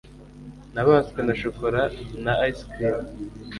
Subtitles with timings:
[0.73, 1.81] nabaswe na shokora
[2.23, 2.97] na ice cream